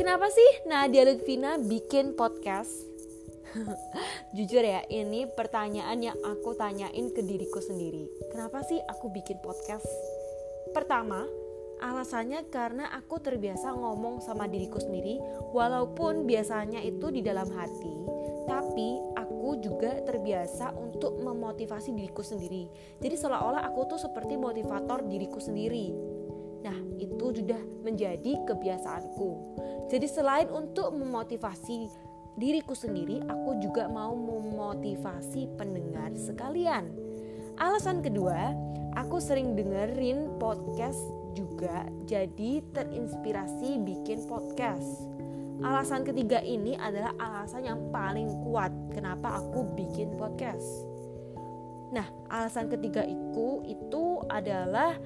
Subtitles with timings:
[0.00, 2.72] Kenapa sih Nadia Lutfina bikin podcast?
[4.32, 8.08] Jujur ya, ini pertanyaan yang aku tanyain ke diriku sendiri.
[8.32, 9.84] Kenapa sih aku bikin podcast?
[10.72, 11.28] Pertama,
[11.84, 15.20] alasannya karena aku terbiasa ngomong sama diriku sendiri,
[15.52, 17.96] walaupun biasanya itu di dalam hati,
[18.48, 22.72] tapi aku juga terbiasa untuk memotivasi diriku sendiri.
[23.04, 25.92] Jadi seolah-olah aku tuh seperti motivator diriku sendiri.
[26.60, 29.30] Nah, itu sudah menjadi kebiasaanku.
[29.88, 31.88] Jadi selain untuk memotivasi
[32.36, 36.92] diriku sendiri, aku juga mau memotivasi pendengar sekalian.
[37.60, 38.54] Alasan kedua,
[38.96, 41.00] aku sering dengerin podcast
[41.36, 45.08] juga, jadi terinspirasi bikin podcast.
[45.60, 50.64] Alasan ketiga ini adalah alasan yang paling kuat kenapa aku bikin podcast.
[51.92, 54.96] Nah, alasan ketiga itu itu adalah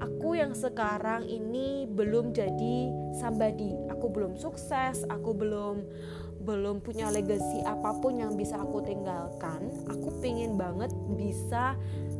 [0.00, 3.74] aku yang sekarang ini belum jadi somebody.
[3.92, 5.84] Aku belum sukses aku belum
[6.44, 9.72] belum punya legacy apa pun yang bisa aku tinggalkan.
[9.88, 11.72] Aku pengen banget bisa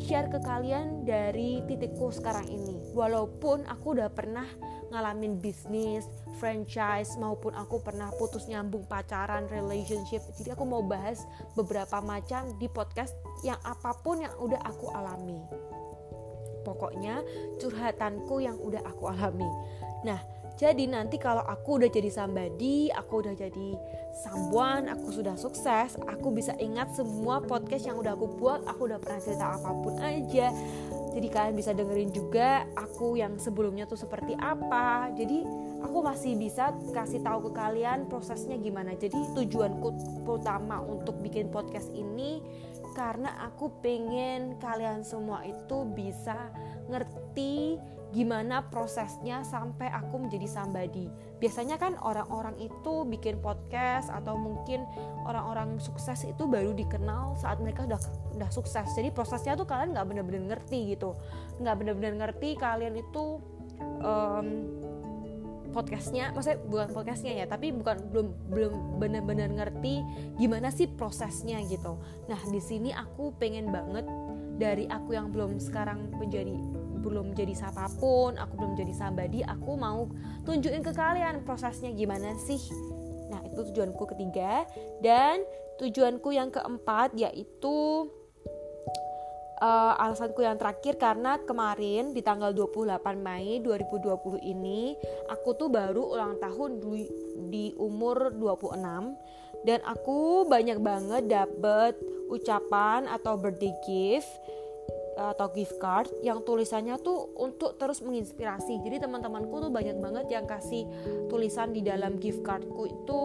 [0.00, 2.76] share ke kalian dari titikku sekarang ini.
[2.92, 4.44] Walaupun aku udah pernah
[4.92, 6.04] ngalamin bisnis
[6.36, 10.20] franchise maupun aku pernah putus nyambung pacaran relationship.
[10.36, 11.24] Jadi aku mau bahas
[11.56, 15.40] beberapa macam di podcast yang apa pun yang udah aku alami
[16.62, 17.24] pokoknya
[17.58, 19.48] curhatanku yang udah aku alami
[20.06, 20.20] nah
[20.60, 23.80] jadi nanti kalau aku udah jadi sambadi, aku udah jadi
[24.12, 29.00] sambuan, aku sudah sukses, aku bisa ingat semua podcast yang udah aku buat, aku udah
[29.00, 30.52] pernah cerita apa pun aja.
[31.16, 35.08] Jadi kalian bisa dengerin juga aku yang sebelumnya tuh seperti apa.
[35.16, 35.48] Jadi
[35.80, 38.92] aku masih bisa kasih tahu ke kalian prosesnya gimana.
[39.00, 39.88] Jadi tujuanku
[40.28, 42.44] pertama untuk bikin podcast ini
[43.10, 46.46] karena aku pengen kalian semua itu bisa
[46.86, 47.74] ngerti
[48.14, 51.10] gimana prosesnya sampai aku menjadi sambadi.
[51.42, 54.86] Biasanya kan orang-orang itu bikin podcast atau mungkin
[55.26, 57.98] orang-orang sukses itu baru dikenal saat mereka udah
[58.38, 58.86] udah sukses.
[58.94, 61.18] Jadi prosesnya tuh kalian nggak bener-bener ngerti gitu,
[61.58, 63.42] nggak bener-bener ngerti kalian itu
[64.06, 64.46] um,
[65.70, 70.02] podcastnya maksudnya bukan podcastnya ya tapi bukan belum belum benar-benar ngerti
[70.36, 71.98] gimana sih prosesnya gitu.
[72.26, 74.04] Nah di sini aku pengen banget
[74.60, 76.54] dari aku yang belum sekarang menjadi
[77.00, 80.04] belum jadi siapa pun aku belum jadi sabadi aku mau
[80.44, 82.60] tunjukin ke kalian prosesnya gimana sih.
[83.32, 84.68] Nah itu tujuanku ketiga.
[85.00, 85.40] Dan
[85.80, 88.04] tujuanku yang keempat yaitu
[89.60, 94.96] uh, alasanku yang terakhir karena kemarin di tanggal 28 Mei 2020 ini
[95.28, 97.06] aku tuh baru ulang tahun di,
[97.52, 98.80] di umur 26
[99.68, 101.94] dan aku banyak banget dapet
[102.32, 104.30] ucapan atau birthday gift
[105.20, 108.80] atau gift card yang tulisannya tuh untuk terus menginspirasi.
[108.80, 110.88] Jadi teman-temanku tuh banyak banget yang kasih
[111.28, 113.20] tulisan di dalam gift cardku itu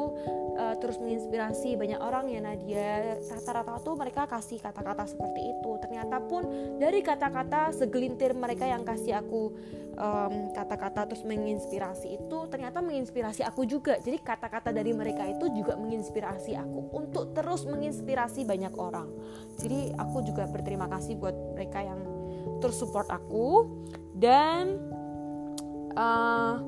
[0.60, 3.16] uh, terus menginspirasi banyak orang ya Nadia.
[3.24, 5.72] Rata-rata tuh mereka kasih kata-kata seperti itu.
[5.80, 6.44] Ternyata pun
[6.76, 9.56] dari kata-kata segelintir mereka yang kasih aku
[10.52, 13.96] kata-kata um, terus menginspirasi itu ternyata menginspirasi aku juga.
[14.04, 19.08] Jadi kata-kata dari mereka itu juga menginspirasi aku untuk terus menginspirasi banyak orang.
[19.56, 22.04] Jadi aku juga berterima kasih buat mereka yang
[22.60, 23.72] terus support aku
[24.16, 24.78] dan
[25.96, 26.60] uh,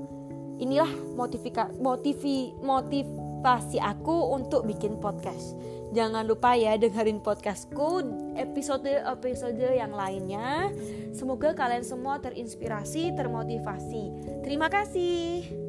[0.58, 5.54] inilah motivika motivi motivasi aku untuk bikin podcast.
[5.96, 8.04] Jangan lupa ya dengerin podcastku
[8.36, 10.72] episode-episode yang lainnya.
[11.16, 14.04] Semoga kalian semua terinspirasi, termotivasi.
[14.44, 15.67] Terima kasih.